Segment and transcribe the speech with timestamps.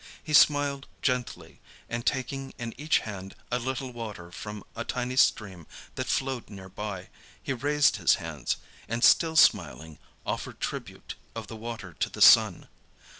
[0.23, 5.67] He smiled gently, and taking in each hand a little water from a tiny stream
[5.93, 8.57] that flowed near by, he raised his hands,
[8.89, 12.67] and still smiling, offered tribute of the water to the sun.